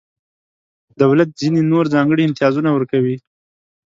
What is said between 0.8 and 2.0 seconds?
دولت ځینې نور